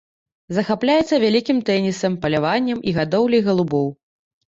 Захапляецца 0.57 1.19
вялікім 1.25 1.61
тэнісам, 1.69 2.17
паляваннем 2.25 2.85
і 2.89 2.97
гадоўляй 2.99 3.41
галубоў. 3.53 3.91